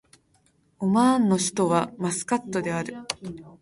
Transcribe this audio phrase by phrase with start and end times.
[0.79, 2.95] オマーンの首都はマスカットである